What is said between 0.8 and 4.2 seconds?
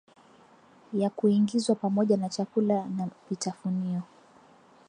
ya kuingizwa pamoja na chakula na vitafunio